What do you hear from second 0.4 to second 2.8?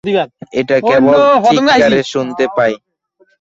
এটা কেবল চিৎকারে শুনতে পায়।